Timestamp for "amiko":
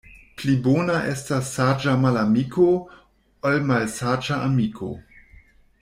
4.51-4.91